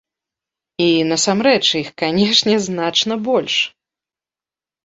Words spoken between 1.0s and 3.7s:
насамрэч, іх, канешне, значна больш.